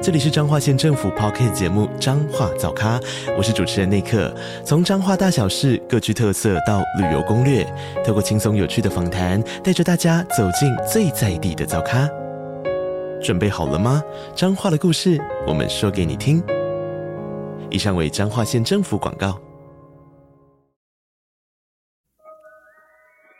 [0.00, 3.00] 这里是彰化县政府 Podcast 节目《彰化早咖》，
[3.36, 4.32] 我是主持人内克。
[4.64, 7.64] 从彰化大小事各具特色到旅游攻略，
[8.06, 12.08] 透过轻松有趣的访谈，带着大家走进最在地的早咖。
[13.20, 14.00] 准备好了吗？
[14.36, 16.40] 彰化的故事，我们说给你听。
[17.68, 19.36] 以上为彰化县政府广告。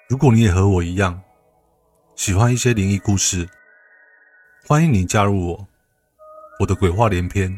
[0.08, 1.20] 如果你也和我一样
[2.16, 3.48] 喜欢一些灵异故事，
[4.66, 5.68] 欢迎你加入我。
[6.60, 7.56] 我的鬼话连篇，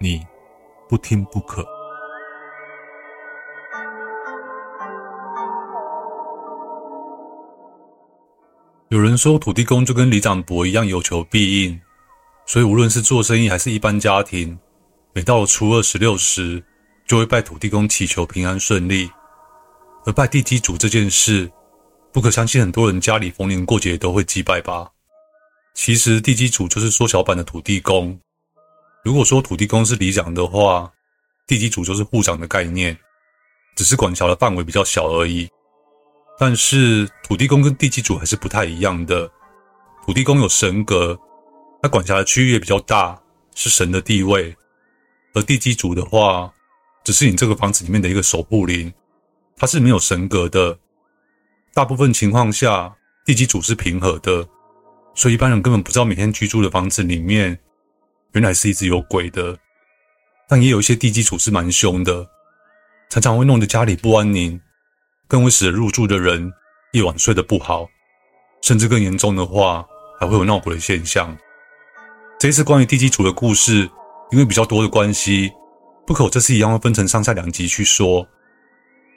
[0.00, 0.20] 你
[0.88, 1.64] 不听不可。
[8.88, 11.80] 有人说土地公就跟李长伯一样有求必应，
[12.46, 14.58] 所以无论是做生意还是一般家庭，
[15.12, 16.60] 每到了初二十六时，
[17.06, 19.08] 就会拜土地公祈求平安顺利。
[20.04, 21.48] 而拜地基主这件事，
[22.12, 24.90] 不可相信很多人家里逢年过节都会祭拜吧。
[25.76, 28.18] 其实地基主就是缩小版的土地公。
[29.04, 30.90] 如果说土地公是里长的话，
[31.46, 32.96] 地基主就是户长的概念，
[33.76, 35.46] 只是管辖的范围比较小而已。
[36.38, 39.30] 但是土地公跟地基主还是不太一样的。
[40.04, 41.16] 土地公有神格，
[41.82, 43.20] 他管辖的区域也比较大，
[43.54, 44.50] 是神的地位；
[45.34, 46.50] 而地基主的话，
[47.04, 48.90] 只是你这个房子里面的一个守护灵，
[49.58, 50.76] 他是没有神格的。
[51.74, 52.96] 大部分情况下，
[53.26, 54.48] 地基主是平和的。
[55.16, 57.58] 所以一般人根本不知道每天居住的房子里面
[58.32, 59.58] 原来是一直有鬼的，
[60.46, 62.24] 但也有一些地基主是蛮凶的，
[63.08, 64.60] 常常会弄得家里不安宁，
[65.26, 66.52] 更会使得入住的人
[66.92, 67.88] 夜晚睡得不好，
[68.60, 69.84] 甚至更严重的话
[70.20, 71.36] 还会有闹鬼的现象。
[72.38, 73.88] 这一次关于地基主的故事，
[74.30, 75.50] 因为比较多的关系，
[76.06, 78.28] 不可我这次一样会分成上下两集去说。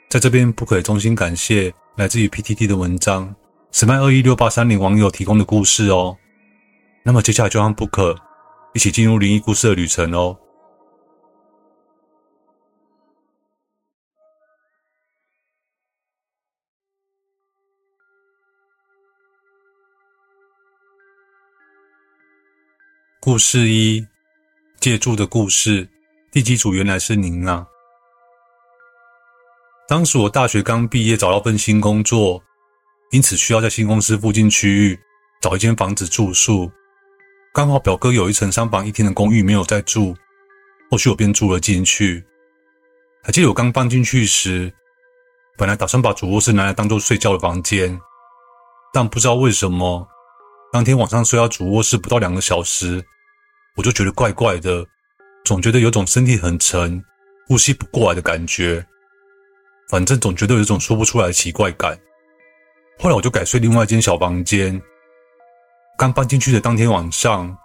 [0.08, 3.32] 在这边不可以衷心感谢来自于 PTT 的文章。
[3.72, 6.16] 史麦二一六八三零网友提供的故事哦，
[7.04, 8.16] 那么接下来就让 Book
[8.74, 10.36] 一起进入灵异故事的旅程哦。
[23.20, 24.04] 故事一：
[24.80, 25.88] 借住的故事。
[26.32, 27.66] 地基主原来是您啊！
[29.88, 32.42] 当时我大学刚毕业，找到份新工作。
[33.10, 34.98] 因此需要在新公司附近区域
[35.40, 36.70] 找一间房子住宿，
[37.52, 40.14] 刚好表哥有一层三房一厅的公寓没有在住，
[40.90, 42.24] 后续我便住了进去。
[43.22, 44.72] 还记得我刚搬进去时，
[45.58, 47.98] 本来打算把主卧室拿来当做睡觉的房间，
[48.92, 50.06] 但不知道为什么，
[50.72, 53.04] 当天晚上睡到主卧室不到两个小时，
[53.74, 54.86] 我就觉得怪怪的，
[55.44, 57.02] 总觉得有种身体很沉、
[57.48, 58.86] 呼吸不过来的感觉，
[59.88, 61.98] 反正总觉得有种说不出来的奇怪感。
[63.02, 64.78] 后来我就改睡另外一间小房间。
[65.96, 67.56] 刚搬进去的当天晚上，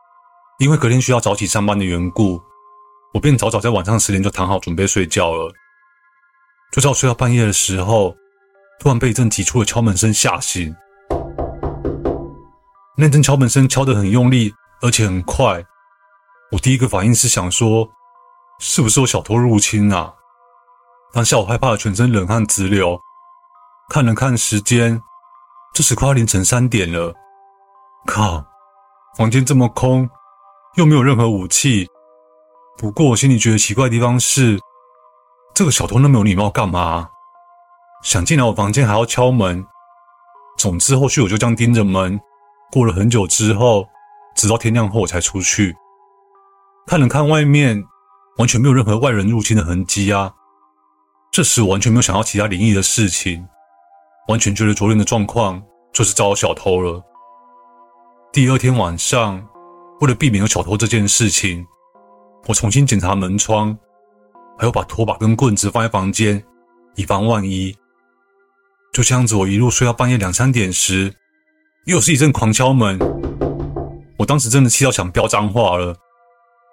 [0.59, 2.41] 因为隔天需要早起上班的缘故，
[3.13, 5.51] 我便早早在晚上十点就躺好准备睡觉了。
[6.71, 8.15] 就在我睡到半夜的时候，
[8.79, 10.73] 突然被一阵急促的敲门声吓醒。
[12.95, 15.61] 那阵敲门声敲得很用力，而且很快。
[16.53, 17.89] 我第一个反应是想说，
[18.61, 20.13] 是不是有小偷入侵啊？
[21.11, 22.97] 当下我害怕的全身冷汗直流，
[23.89, 25.01] 看了看时间。
[25.75, 27.13] 这时快要凌晨三点了，
[28.05, 28.41] 靠！
[29.17, 30.09] 房间这么空，
[30.75, 31.85] 又没有任何武器。
[32.77, 34.57] 不过我心里觉得奇怪的地方是，
[35.53, 37.09] 这个小偷那么有礼貌干嘛？
[38.03, 39.65] 想进来我房间还要敲门。
[40.57, 42.17] 总之后续我就这样盯着门，
[42.71, 43.85] 过了很久之后，
[44.33, 45.75] 直到天亮后我才出去。
[46.87, 47.83] 看了看外面，
[48.37, 50.31] 完全没有任何外人入侵的痕迹啊。
[51.31, 53.45] 这时我完全没有想到其他灵异的事情。
[54.27, 55.61] 完全觉得昨天的状况
[55.93, 57.01] 就是遭小偷了。
[58.33, 59.45] 第二天晚上，
[60.01, 61.65] 为了避免有小偷这件事情，
[62.47, 63.77] 我重新检查门窗，
[64.57, 66.43] 还有把拖把跟棍子放在房间，
[66.95, 67.75] 以防万一。
[68.91, 71.13] 就这样子，我一路睡到半夜两三点时，
[71.85, 72.97] 又是一阵狂敲门。
[74.17, 75.95] 我当时真的气到想飙脏话了。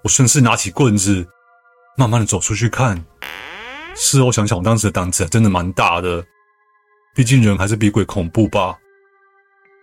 [0.04, 1.26] 我顺势拿起棍子，
[1.96, 3.04] 慢慢的走出去看。
[3.94, 6.24] 事后想想，我当时的胆子真的蛮大的。
[7.14, 8.78] 毕竟人还是比鬼恐怖吧。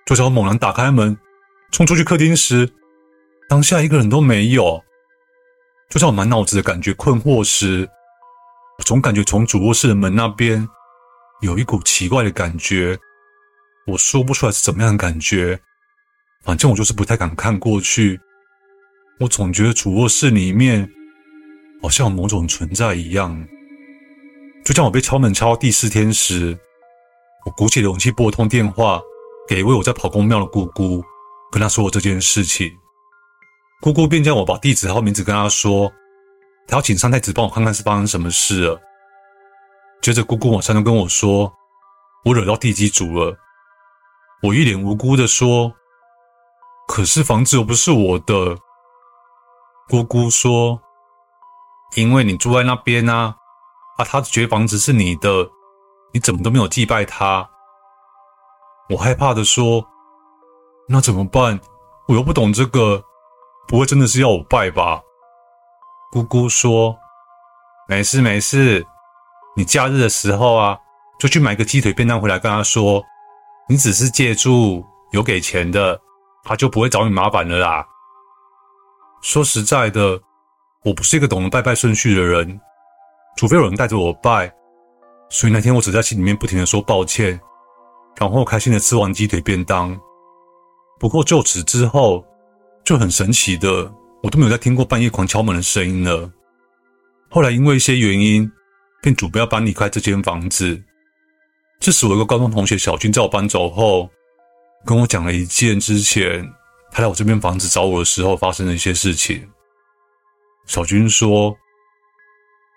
[0.05, 1.15] 就在我猛然打开门，
[1.71, 2.67] 冲出去客厅时，
[3.47, 4.83] 当下一个人都没有。
[5.89, 7.87] 就在我满脑子的感觉困惑时，
[8.77, 10.67] 我总感觉从主卧室的门那边
[11.41, 12.97] 有一股奇怪的感觉。
[13.85, 15.59] 我说不出来是怎么样的感觉，
[16.43, 18.19] 反正我就是不太敢看过去。
[19.19, 20.89] 我总觉得主卧室里面
[21.81, 23.47] 好像有某种存在一样。
[24.63, 26.57] 就像我被敲门敲到第四天时，
[27.45, 29.01] 我鼓起勇气拨通电话
[29.47, 31.03] 给一位我在跑公庙的姑姑，
[31.51, 32.71] 跟她说了这件事情。
[33.81, 35.91] 姑姑便叫我把地址和名字跟她说，
[36.67, 38.79] 她要请三太子帮我看看是发生什么事了。
[40.01, 41.51] 接着姑姑晚上就跟我说，
[42.25, 43.37] 我惹到地基主了。
[44.41, 45.73] 我一脸无辜的说
[46.87, 48.57] ：“可是房子又不是我的。”
[49.89, 50.79] 姑姑说
[51.95, 53.35] ：“因为你住在那边啊，
[53.97, 55.49] 啊，他觉得房子是你的，
[56.11, 57.49] 你怎么都没有祭拜他。”
[58.89, 59.85] 我害怕的说
[60.87, 61.59] ：“那怎么办？
[62.07, 63.03] 我又不懂这个，
[63.67, 65.01] 不会真的是要我拜吧？”
[66.11, 66.97] 姑姑说
[67.87, 68.85] ：“没事没事，
[69.55, 70.77] 你假日的时候啊，
[71.19, 73.03] 就去买个鸡腿便当回来，跟他说。”
[73.71, 76.01] 你只是借住，有给钱的，
[76.43, 77.85] 他就不会找你麻烦了啦。
[79.21, 80.19] 说实在的，
[80.83, 82.59] 我不是一个懂得拜拜顺序的人，
[83.37, 84.51] 除非有人带着我拜。
[85.29, 87.39] 所以那天我只在心里面不停的说抱歉，
[88.17, 89.97] 然后开心的吃完鸡腿便当。
[90.99, 92.25] 不过就此之后，
[92.83, 93.89] 就很神奇的，
[94.23, 96.29] 我都没有再听过半夜狂敲门的声音了。
[97.29, 98.51] 后来因为一些原因，
[99.01, 100.81] 便准备要搬离开这间房子。
[101.79, 104.09] 这时，我一个高中同学小军在我搬走后，
[104.83, 106.45] 跟我讲了一件之前
[106.91, 109.47] 他来我这边房子找我的时候发生的一些事情。
[110.65, 111.55] 小军说，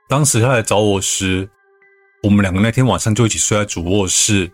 [0.08, 1.48] 当时他来找我时，
[2.22, 4.50] 我们两个那天晚上就一起睡在主卧室。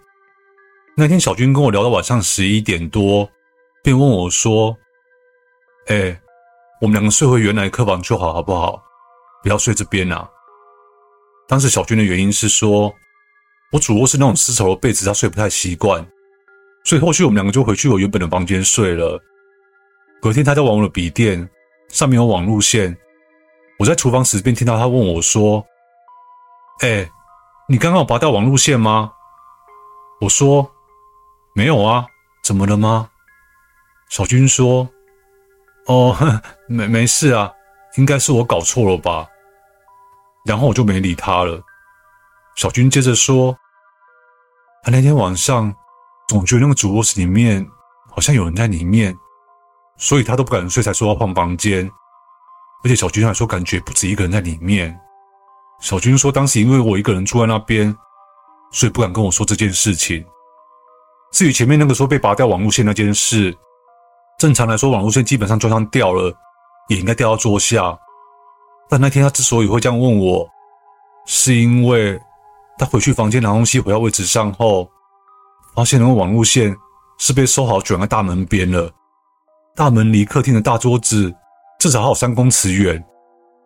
[0.96, 3.28] 那天小军跟我聊到晚上十一点多，
[3.82, 4.76] 便问我说
[5.88, 6.20] ：“哎，
[6.80, 8.82] 我们两个睡回原来客房就好，好不好？
[9.42, 10.28] 不要睡这边啊。”
[11.46, 12.94] 当时小军的原因是说。
[13.70, 16.02] 我主卧是那种丝绸的被子，他睡不太习惯，
[16.84, 19.22] 所以后续我们两个就回去我原本的房间睡了。
[20.22, 21.46] 隔天他在玩我的笔电，
[21.90, 22.96] 上面有网路线。
[23.78, 25.62] 我在厨房时便听到他问我说
[26.80, 27.06] ：“哎，
[27.70, 29.12] 你刚刚有拔掉网路线吗？”
[30.22, 30.72] 我说
[31.54, 32.06] ：“没有啊，
[32.42, 33.10] 怎么了吗？”
[34.08, 34.88] 小军说
[35.86, 36.16] ：“哦，
[36.66, 37.52] 没没事啊，
[37.96, 39.26] 应该是我搞错了吧。”
[40.46, 41.62] 然后我就没理他了。
[42.56, 43.56] 小军接着说
[44.82, 45.72] ：“他那天晚上
[46.26, 47.64] 总觉得那个主卧室里面
[48.10, 49.14] 好像有人在里面，
[49.98, 51.88] 所以他都不敢睡，才说要换房间。
[52.82, 54.98] 而且小军还说感觉不止一个人在里面。
[55.80, 57.96] 小军说当时因为我一个人住在那边，
[58.72, 60.24] 所以不敢跟我说这件事情。
[61.32, 63.56] 至于前面那个说被拔掉网路线那件事，
[64.38, 66.34] 正常来说网路线基本上就算掉了，
[66.88, 67.96] 也应该掉到桌下。
[68.88, 70.48] 但那天他之所以会这样问我，
[71.26, 72.18] 是因为……
[72.78, 74.88] 他回去房间拿东西回到位置上后，
[75.74, 76.74] 发现那个网路线
[77.18, 78.88] 是被收好卷在大门边了。
[79.74, 81.34] 大门离客厅的大桌子
[81.80, 83.04] 至少还有三公尺远，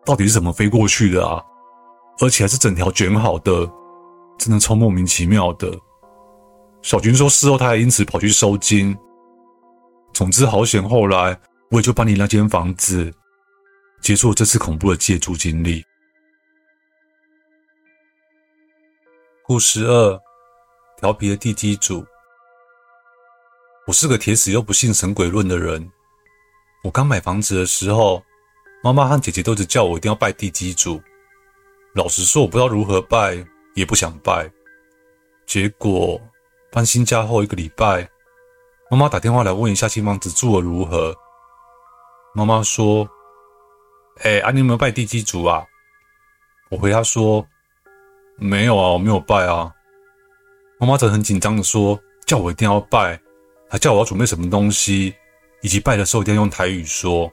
[0.03, 1.39] 到底是怎么飞过去的啊？
[2.19, 3.51] 而且还是整条卷好的，
[4.37, 5.71] 真的超莫名其妙的。
[6.81, 8.95] 小军说事后他还因此跑去收金。
[10.13, 11.37] 总之好险，后来
[11.71, 13.11] 我也就搬离那间房子，
[14.01, 15.83] 结束了这次恐怖的借住经历。
[19.45, 20.19] 故事二：
[20.99, 22.05] 调皮的地基主。
[23.87, 25.91] 我是个铁死又不信神鬼论的人。
[26.83, 28.23] 我刚买房子的时候，
[28.83, 31.01] 妈妈和姐姐都一直叫我一定要拜地基主。
[31.93, 33.37] 老实说，我不知道如何拜，
[33.75, 34.49] 也不想拜。
[35.45, 36.19] 结果
[36.71, 38.09] 搬新家后一个礼拜，
[38.89, 41.15] 妈妈打电话来问一下新房子住得如何。
[42.33, 43.07] 妈妈说
[44.23, 45.63] ：“哎，啊，你有没有拜地基主啊？”
[46.69, 47.45] 我回她说。
[48.35, 49.71] 没有啊，我没有拜啊。
[50.79, 53.17] 妈妈则很紧张的说：“叫我一定要拜，
[53.69, 55.13] 还叫我要准备什么东西，
[55.61, 57.31] 以及拜的时候一定要用台语说。”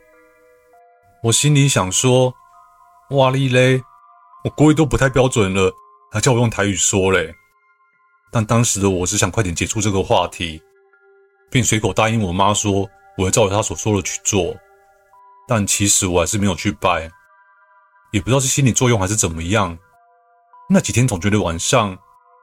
[1.25, 2.33] 我心里想说
[3.17, 3.83] ：“哇哩嘞，
[4.43, 5.73] 我国语都不太标准了，
[6.11, 7.35] 还叫我用台语说嘞。”
[8.33, 10.63] 但当时的我只想快点结束这个话题，
[11.51, 14.55] 便随口答应我妈说：“我会照着她所说的去做。”
[15.49, 17.11] 但其实我还是没有去拜，
[18.13, 19.77] 也不知道是心理作用还是怎么样。
[20.69, 21.99] 那几天总觉得晚上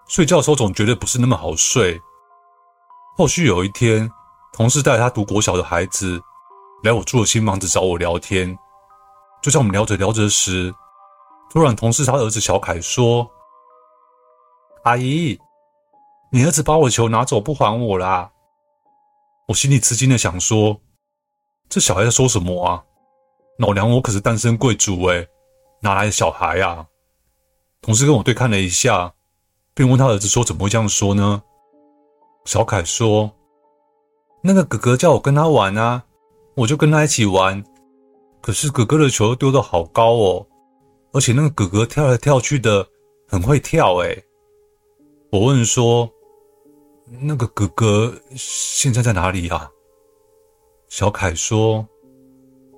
[0.10, 1.98] 睡觉的时候总觉得不是那么好睡。
[3.16, 4.12] 后续有一天，
[4.52, 6.22] 同事带着他读国小的孩子
[6.84, 8.58] 来我住的新房子找我聊天。
[9.42, 10.74] 就在我们聊着聊着时，
[11.58, 13.28] 突然同事他儿子小凯说
[14.86, 15.36] ：“阿姨，
[16.32, 18.32] 你儿子把我球拿走不还我啦！”
[19.50, 20.80] 我心里吃惊的想说
[21.68, 22.84] ：“这小孩在说什么啊？
[23.58, 25.28] 老娘我可是单身贵族诶，
[25.82, 26.86] 哪来的小孩啊？”
[27.82, 29.12] 同事跟我对看了一下，
[29.74, 31.42] 便问他儿子说：“怎么会这样说呢？”
[32.46, 33.32] 小凯说
[34.44, 36.04] ：“那个哥哥叫我跟他玩啊，
[36.56, 37.64] 我就跟他一起玩。
[38.42, 40.47] 可是哥哥的球丢得好高哦，
[41.18, 42.88] 而且那个哥哥跳来跳去的，
[43.28, 44.24] 很会跳诶。”
[45.34, 46.08] 我问说
[47.20, 49.68] ：“那个哥哥现在在哪里啊？”
[50.88, 51.88] 小凯说：“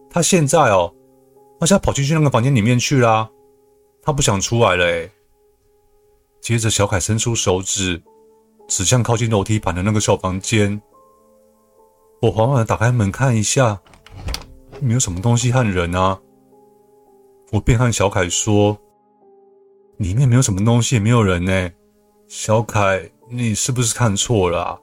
[0.09, 0.91] 他现在哦，
[1.59, 3.29] 他现在跑进去那个房间里面去啦，
[4.01, 5.11] 他不想出来了诶。”
[6.39, 8.01] 接着，小凯伸出手指，
[8.69, 10.81] 指向靠近楼梯板的那个小房间。
[12.21, 13.81] 我缓缓的打开门看一下，
[14.79, 16.17] 没有什么东西和人啊。
[17.51, 18.77] 我便和小凯说
[19.97, 21.71] ：“里面没有什么东西，也没有人呢。”
[22.27, 24.79] 小凯，你是不是看错了？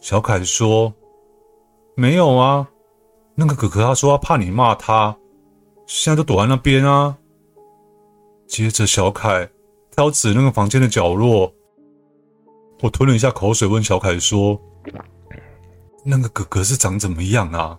[0.00, 0.92] 小凯说
[1.96, 2.68] ：“没有啊，
[3.34, 5.16] 那个哥哥他说他怕你骂他，
[5.86, 7.16] 现在都躲在那边啊。”
[8.46, 9.48] 接着，小凯。
[9.90, 11.52] 挑指那个房间的角落，
[12.82, 14.56] 我吞了一下口水，问小凯说
[16.06, 17.76] ：“那个哥哥是长怎么样啊？”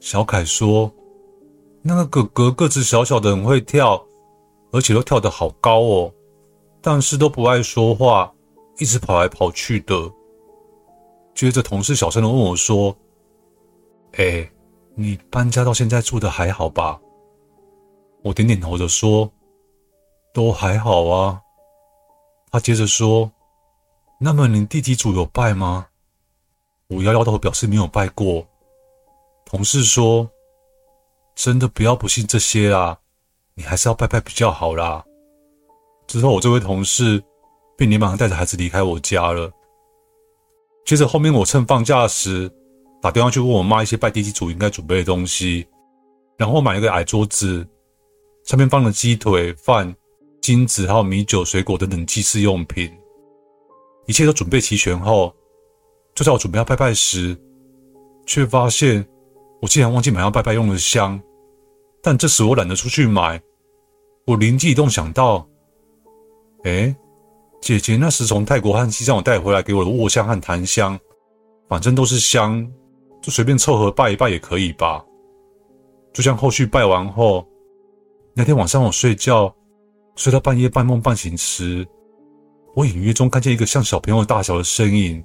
[0.00, 0.92] 小凯说
[1.82, 4.02] ：“那个哥哥个子小小的，很会跳，
[4.70, 6.12] 而且都跳得好高哦，
[6.80, 8.32] 但是都不爱说话，
[8.78, 9.94] 一直跑来跑去的。”
[11.34, 12.96] 接着，同事小声的问我说
[14.18, 14.48] ：“哎，
[14.94, 17.00] 你搬家到现在住的还好吧？”
[18.22, 19.30] 我点点头的说。
[20.34, 21.38] 都还好啊。
[22.50, 23.30] 他接着说
[24.18, 25.86] ：“那么你地基主有拜吗？”
[26.88, 28.42] 我摇摇头，表示没有拜过。
[29.44, 30.26] 同事说
[31.34, 32.98] ：“真的不要不信这些啦，
[33.54, 35.04] 你还是要拜拜比较好啦。”
[36.06, 37.22] 之后，我这位同事
[37.76, 39.50] 便连忙带着孩子离开我家了。
[40.84, 42.50] 接着后面，我趁放假时
[43.00, 45.66] 打电话去问我妈一些拜地基主应该准备的东西，
[46.36, 47.66] 然后买了个矮桌子，
[48.44, 49.94] 上面放了鸡腿饭。
[50.40, 52.92] 金子还有米酒、水果等等祭祀用品，
[54.06, 55.32] 一切都准备齐全后，
[56.16, 57.40] 就在我准备要拜拜时，
[58.26, 59.06] 却发现
[59.62, 61.18] 我竟然忘记买要拜拜用的香。
[62.02, 63.40] 但这时我懒得出去买，
[64.26, 65.48] 我灵机一动想到，
[66.64, 66.94] 哎，
[67.60, 70.98] 姐姐那时从泰国和西藏我带回来给我的卧香和檀香，
[71.68, 72.68] 反正都是香，
[73.22, 75.02] 就随便凑合拜一拜也可以吧。
[76.12, 77.46] 就像后续拜完后，
[78.34, 79.54] 那天晚上我睡觉。
[80.14, 81.88] 睡到半夜半梦半醒时，
[82.74, 85.24] 我隐约中看见一个像小朋友大小的身影，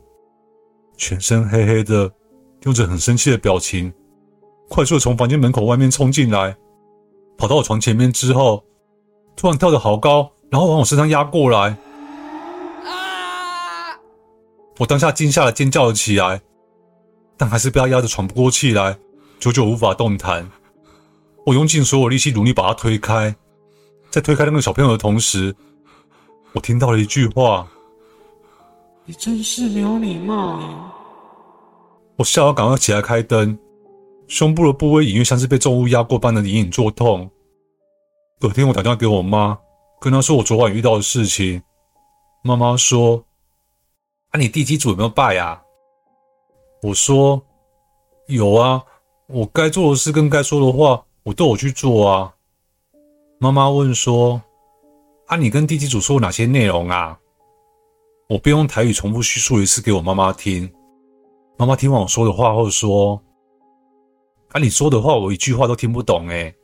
[0.95, 2.09] 全身黑黑的，
[2.63, 3.93] 用着很生气的表情，
[4.69, 6.55] 快速的从房间门口外面冲进来，
[7.37, 8.63] 跑到我床前面之后，
[9.35, 11.77] 突然跳得好高，然后往我身上压过来。
[12.85, 13.95] 啊！
[14.77, 16.41] 我当下惊吓的尖叫了起来，
[17.37, 18.97] 但还是被他压得喘不过气来，
[19.39, 20.49] 久久无法动弹。
[21.45, 23.33] 我用尽所有力气努力把他推开。
[24.09, 25.55] 在推开那个小朋友的同时，
[26.53, 27.67] 我听到了一句话
[29.05, 30.59] ：“你真是没有礼貌。”
[32.17, 33.57] 我吓得赶快起来开灯，
[34.27, 37.29] 胸部的部位隐约像是被重物压过般的隐隐作痛。
[38.39, 39.57] 隔天我打电话给我妈，
[39.99, 41.61] 跟她说我昨晚遇到的事情。
[42.43, 43.23] 妈妈说
[44.31, 45.61] ：“啊，你地基组有没有拜啊？”
[46.83, 47.41] 我说
[48.27, 48.83] ：“有啊，
[49.27, 52.33] 我该做的事跟该说的话，我都有去做啊。”
[53.39, 54.41] 妈妈问说
[55.27, 57.17] ：“啊，你跟地基组说哪些内容啊？”
[58.29, 60.69] 我便用台语重复叙述一次给我妈妈听。
[61.57, 63.21] 妈妈听完我说的话后说
[64.49, 66.55] ：“啊，你说的话我一句话都听不懂诶。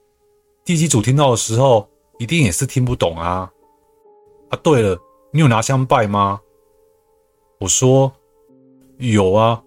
[0.63, 1.87] 地基组听到的时候
[2.17, 3.51] 一定也是听不懂啊。”
[4.49, 4.97] 啊，对了，
[5.31, 6.39] 你有拿香拜吗？
[7.59, 8.11] 我说
[8.99, 9.61] ：“有啊，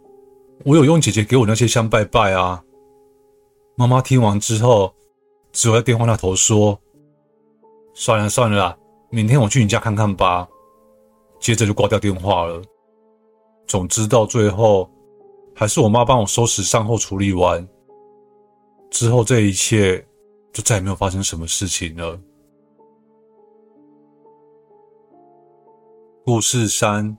[0.65, 2.63] 我有用姐姐给我那些香拜拜啊。”
[3.77, 4.95] 妈妈听完之后，
[5.53, 6.79] 只有在电话那头说。
[7.95, 8.79] 算了算了，
[9.11, 10.47] 明天我去你家看看吧。
[11.39, 12.63] 接着就挂掉电话了。
[13.67, 14.89] 总之到最后，
[15.55, 17.67] 还是我妈帮我收拾善后处理完
[18.91, 20.05] 之后，这一切
[20.53, 22.19] 就再也没有发生什么事情了。
[26.25, 27.17] 故事三：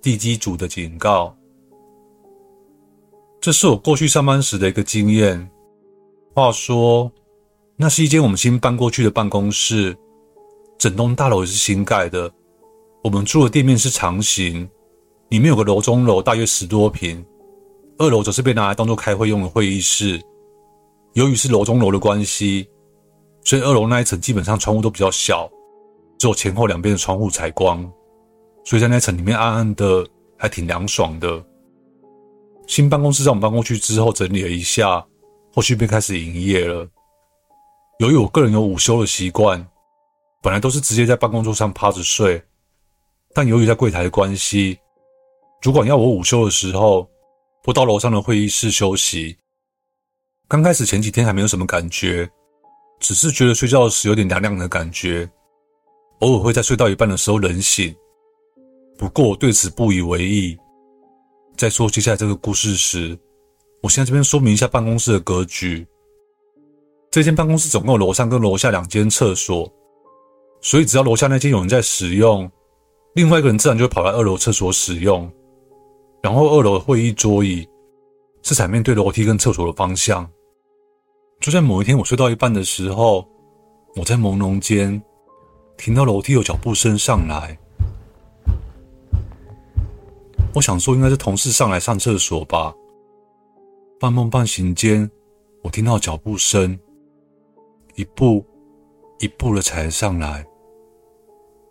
[0.00, 1.36] 地基主的警告。
[3.40, 5.50] 这是我过去上班时的一个经验。
[6.34, 7.10] 话说。
[7.76, 9.96] 那是一间我们新搬过去的办公室，
[10.78, 12.32] 整栋大楼也是新盖的。
[13.02, 14.62] 我们住的店面是长形，
[15.28, 17.26] 里面有个楼中楼，大约十多平。
[17.98, 20.22] 二楼则是被拿来当做开会用的会议室。
[21.14, 22.68] 由于是楼中楼的关系，
[23.44, 25.48] 所以二楼那一层基本上窗户都比较小，
[26.18, 27.88] 只有前后两边的窗户采光，
[28.64, 30.04] 所以在那层里面暗暗的，
[30.36, 31.44] 还挺凉爽的。
[32.66, 35.06] 新办公室在我们搬过去之后整理了一下，
[35.52, 36.84] 后续便开始营业了。
[38.00, 39.64] 由于我个人有午休的习惯，
[40.42, 42.42] 本来都是直接在办公桌上趴着睡，
[43.32, 44.76] 但由于在柜台的关系，
[45.60, 47.08] 主管要我午休的时候，
[47.62, 49.38] 不到楼上的会议室休息。
[50.54, 52.30] 刚开始前几天还没有什么感觉，
[53.00, 55.28] 只是觉得睡觉时有点凉凉的感觉，
[56.20, 57.92] 偶尔会在睡到一半的时候冷醒。
[58.96, 60.56] 不过我对此不以为意。
[61.56, 63.18] 在说接下来这个故事时，
[63.82, 65.84] 我先在这边说明一下办公室的格局。
[67.10, 69.68] 这间办公室总共有楼上跟楼下两间厕所，
[70.60, 72.48] 所以只要楼下那间有人在使用，
[73.16, 75.28] 另外一个人自然就会跑来二楼厕所使用。
[76.22, 77.68] 然后二楼的会议桌椅
[78.44, 80.24] 是采面对楼梯跟厕所的方向。
[81.44, 83.28] 就在某一天我睡到一半的时候，
[83.96, 85.02] 我在朦胧间
[85.76, 87.58] 听到楼梯有脚步声上来。
[90.54, 92.72] 我想说应该是同事上来上厕所吧。
[94.00, 95.10] 半梦半醒间，
[95.62, 96.78] 我听到脚步声，
[97.94, 98.42] 一步
[99.18, 100.46] 一步的踩上来。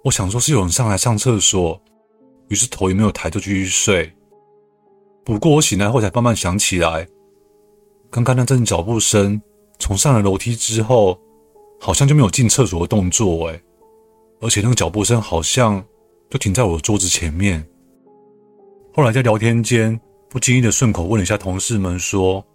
[0.04, 1.82] 我想说是有人上来上厕所，
[2.50, 4.14] 于是头也没有抬就继续睡。
[5.24, 7.08] 不过我醒来后才慢慢想起来，
[8.12, 9.42] 刚刚那阵脚步声
[9.80, 11.20] 从上了楼梯之后，
[11.80, 13.62] 好像就没有进厕所的动作哎，
[14.40, 15.84] 而且那个脚步声好像
[16.30, 17.66] 就停在我的桌子前面。
[18.94, 20.00] 后来在聊天间，
[20.30, 22.46] 不经意的顺口问了一下同事们说：“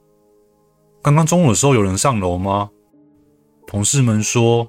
[1.03, 2.71] 刚刚中午的时候有人上楼吗？”
[3.67, 4.67] 同事们说：“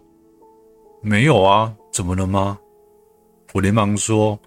[1.01, 2.57] 没有啊，怎么了吗？”
[3.53, 4.37] 我连忙说：“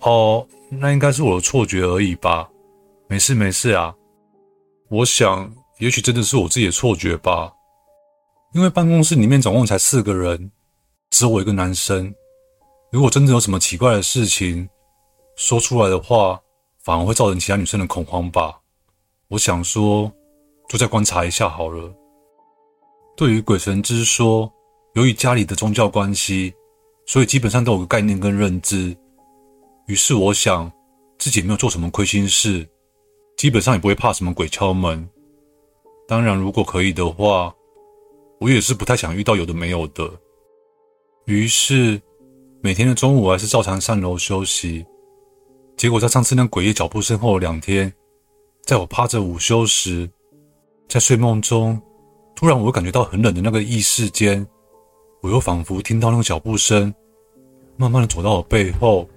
[0.00, 2.48] 哦，那应该是我的错觉而已吧，
[3.06, 3.94] 没事没事啊。
[4.88, 5.50] 我想，
[5.84, 7.52] 也许真的是我自己的错觉吧，
[8.54, 10.50] 因为办公室里面总共才四个人，
[11.10, 12.14] 只有我一个男生。
[12.90, 14.66] 如果真的有什么奇怪的事情，
[15.36, 16.40] 说出来的话，
[16.82, 18.58] 反而会造成其他女生的恐慌吧。
[19.28, 20.10] 我想说，
[20.70, 21.94] 就再观察一下好了。
[23.14, 24.50] 对于鬼神之说，
[24.94, 26.54] 由于家里的宗教关系，
[27.04, 28.96] 所以基本上都有个概念跟认知。
[29.86, 30.72] 于是我想，
[31.18, 32.66] 自己没有做什么亏心事，
[33.36, 35.06] 基本上也不会怕什么鬼敲门。
[36.06, 37.54] 当然，如果可以的话，
[38.38, 40.10] 我也是不太想遇到有的没有的。
[41.24, 42.00] 于是，
[42.60, 44.84] 每天的中午我还是照常上楼休息。
[45.76, 47.92] 结果在上次那诡异脚步声后的两天，
[48.62, 50.08] 在我趴着午休时，
[50.88, 51.80] 在睡梦中，
[52.36, 54.46] 突然我又感觉到很冷的那个意识间，
[55.22, 56.94] 我又仿佛听到那个脚步声，
[57.76, 59.08] 慢慢的走到我背后，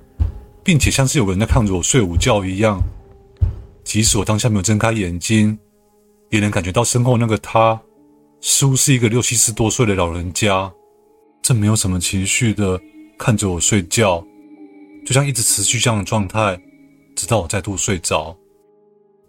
[0.63, 2.81] 并且像是有个人在看着我睡午觉一样。
[3.83, 5.57] 即使我当下没有睁开眼睛，
[6.29, 7.79] 也能感觉到身后那个他，
[8.41, 10.71] 似乎是一个六七十多岁的老人家，
[11.41, 12.79] 正没有什么情绪的
[13.17, 14.23] 看着我睡觉。
[15.05, 16.59] 就像一直持续这样的状态，
[17.15, 18.35] 直到我再度睡着。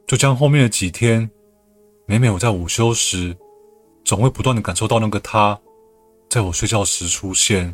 [0.06, 1.30] 就这样后面的几天，
[2.06, 3.36] 每每我在午休时，
[4.04, 5.56] 总会不断的感受到那个他，
[6.28, 7.72] 在我睡觉时出现，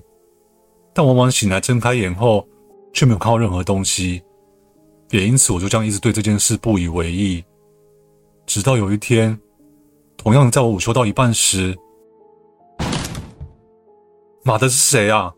[0.93, 2.47] 但往往醒来睁开眼后，
[2.93, 4.23] 却没有看到任何东西。
[5.11, 7.43] 也因此，我就这样一直对这件事不以为意。
[8.47, 9.39] 直到有一天，
[10.17, 11.77] 同样在我午休到一半时，
[14.45, 15.33] 妈的，是谁啊？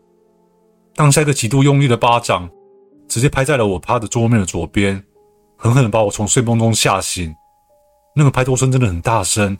[0.95, 2.49] 当下一个极度用力的巴掌。
[3.07, 5.01] 直接拍在了我趴的桌面的左边，
[5.55, 7.33] 狠狠的把我从睡梦中吓醒。
[8.13, 9.57] 那个拍桌声真的很大声，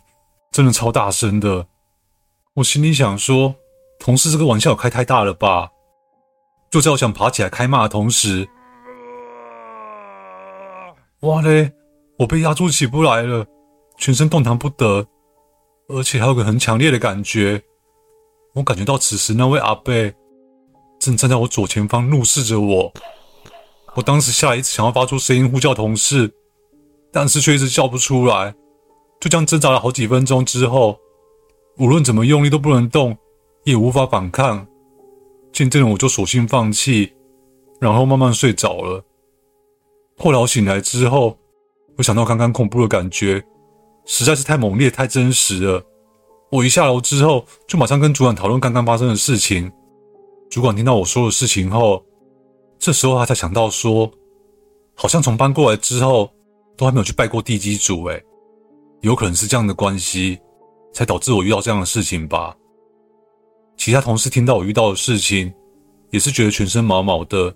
[0.52, 1.66] 真的超大声的。
[2.56, 3.56] 我心里想说，
[4.00, 5.70] 同事这个玩笑开太大了吧？
[6.70, 8.46] 就在我想爬起来开骂的同时，
[11.22, 11.72] 哇嘞！
[12.18, 13.46] 我被压住起不来了，
[13.98, 15.08] 全身动弹不得，
[15.88, 17.62] 而且还有个很强烈的感觉，
[18.54, 19.94] 我感觉到此时那位阿伯
[21.00, 22.92] 正站在我左前方，怒视着我。
[23.96, 26.32] 我当时下一次想要发出声音呼叫同事，
[27.12, 28.54] 但是却一直叫不出来，
[29.20, 31.00] 就这样挣扎了好几分钟之后，
[31.78, 33.18] 无论怎么用力都不能动，
[33.64, 34.66] 也无法反抗。
[35.54, 37.14] 渐渐的，我就索性放弃，
[37.80, 39.04] 然后慢慢睡着了。
[40.18, 41.38] 后来我醒来之后，
[41.98, 43.44] 我想到刚刚恐怖的感觉，
[44.06, 45.84] 实在是太猛烈、太真实了。
[46.52, 49.70] 我一下楼之后，就马上跟主管讨论刚刚发生的事情。
[50.50, 52.06] 主管听到我说的事情后，
[52.78, 54.10] 这时候他才想到说，
[54.96, 56.32] 好像从搬过来之后
[56.78, 58.24] 都还没有去拜过地基主，诶，
[59.02, 60.40] 有可能是这样的关系，
[60.94, 62.56] 才导致我遇到这样的事情吧。
[63.76, 65.52] 其他同事听到我遇到的事情，
[66.12, 67.54] 也是觉得全身毛毛的，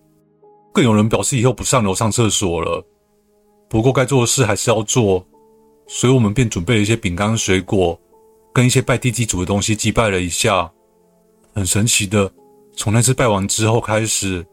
[0.73, 2.83] 更有人表示以后不上楼上厕所了。
[3.71, 5.25] 不过该做的事还是要做，
[5.87, 7.97] 所以我们便准备了一些饼干、水果，
[8.53, 10.69] 跟一些拜地基主的东西祭拜了一下。
[11.53, 12.29] 很神奇的，
[12.75, 14.45] 从那次拜完之后开始。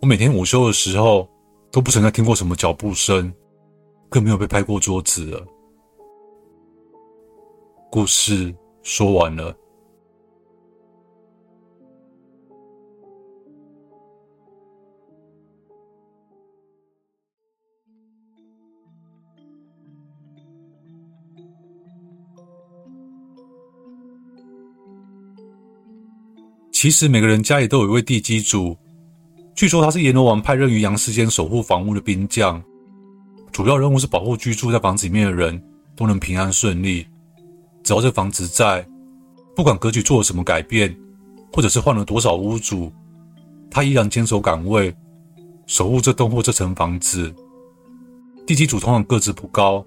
[0.00, 1.26] 我每天午休的时候
[1.72, 3.32] 都不曾再听过什么脚步声，
[4.10, 5.42] 更没有被拍过桌子了。
[7.90, 9.56] 故事说完了。
[26.80, 28.78] 其实每个人家里都有一位地基主，
[29.52, 32.62] 据说他是阎罗王派任于阳世间守护房屋的兵将，
[33.50, 35.60] 主要任务是保护居住在房子里面的人
[35.96, 37.04] 都能平安顺利。
[37.82, 38.86] 只要这房子在，
[39.56, 40.96] 不管格局做了什么改变，
[41.52, 42.92] 或者是换了多少屋主，
[43.68, 44.94] 他依然坚守岗位，
[45.66, 47.34] 守护这栋或这层房子。
[48.46, 49.84] 地基主通常个子不高，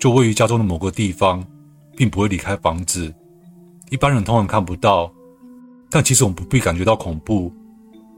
[0.00, 1.46] 就位于家中的某个地方，
[1.96, 3.14] 并不会离开房子。
[3.90, 5.14] 一般人通常看不到，
[5.94, 7.52] 但其实我们不必感觉到恐怖，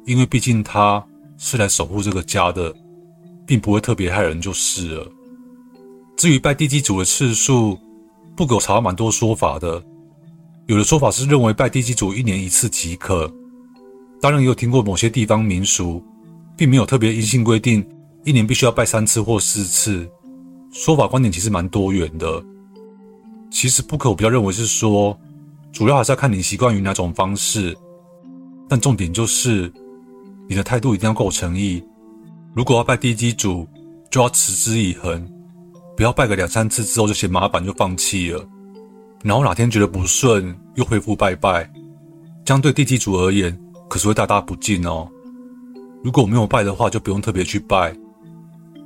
[0.06, 1.04] 因为毕竟他
[1.36, 2.74] 是来守护这个家的，
[3.46, 5.06] 并不会特别害人就是了。
[6.16, 7.78] 至于拜地基主的次数，
[8.34, 9.84] 不狗查了蛮多说法的。
[10.68, 13.30] 有的说法是认为拜地基主一年一次即可，
[14.22, 16.02] 当然也有听过某些地方民俗，
[16.56, 17.86] 并没有特别硬性规定
[18.24, 20.08] 一年必须要拜三次或四次。
[20.72, 22.42] 说法观点其实蛮多元的。
[23.50, 25.14] 其实不可，我比较认为是说。
[25.76, 27.76] 主要还是要看你习惯于哪种方式，
[28.66, 29.70] 但重点就是
[30.48, 31.84] 你的态度一定要够诚意。
[32.54, 33.68] 如果要拜地基主，
[34.10, 35.30] 就要持之以恒，
[35.94, 38.42] 不要拜个两三次之后就嫌麻烦就放弃了，
[39.22, 41.70] 然后哪天觉得不顺又恢复拜拜，
[42.42, 43.54] 这样对地基主而言
[43.86, 45.06] 可是会大大不敬哦。
[46.02, 47.94] 如果没有拜的话，就不用特别去拜，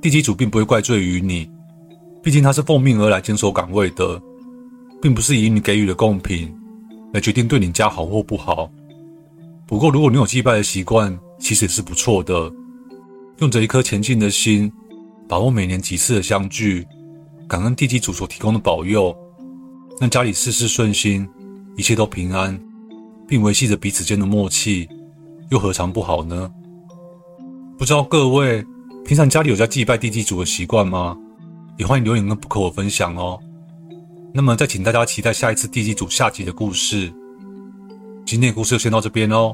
[0.01, 1.49] 地基主并不会怪罪于你，
[2.21, 4.21] 毕竟他是奉命而来坚守岗位的，
[5.01, 6.53] 并不是以你给予的贡品。
[7.13, 8.69] 来决定对你家好或不好。
[9.67, 12.51] 不过，如果你有祭拜的习惯，其实也是不错的。
[13.37, 14.71] 用着一颗前进的心，
[15.27, 16.85] 把握每年几次的相聚，
[17.47, 19.15] 感恩地基主所提供的保佑，
[19.99, 21.27] 让家里事事顺心，
[21.75, 22.59] 一切都平安，
[23.27, 24.87] 并维系着彼此间的默契，
[25.49, 26.51] 又何尝不好呢？
[27.77, 28.63] 不知道各位
[29.05, 31.17] 平常家里有在祭拜地基主的习惯吗？
[31.77, 33.39] 也欢迎留言跟 Book 我分享哦。
[34.33, 37.11] 那么，再请大家期待下一次地基主下集的故事。
[38.25, 39.53] 今天的故事就先到这边哦，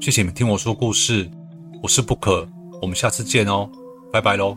[0.00, 1.28] 谢谢你们听我说故事，
[1.82, 2.48] 我是不可
[2.80, 3.68] 我们下次见哦，
[4.12, 4.56] 拜拜喽。